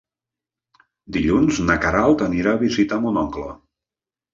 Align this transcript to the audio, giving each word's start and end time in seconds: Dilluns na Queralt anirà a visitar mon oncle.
Dilluns 1.19 1.61
na 1.69 1.77
Queralt 1.85 2.27
anirà 2.31 2.59
a 2.59 2.63
visitar 2.67 3.03
mon 3.09 3.25
oncle. 3.29 3.51